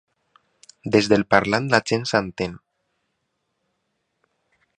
[0.95, 2.57] Des del “parlant la gent s’entén”.